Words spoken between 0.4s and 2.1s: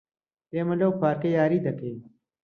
ئێمە لەو پارکە یاری دەکەین.